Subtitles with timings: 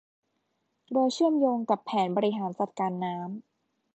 [0.93, 3.25] โดยเชื่อมโยงกับแผนบริหารจัดการน้ำ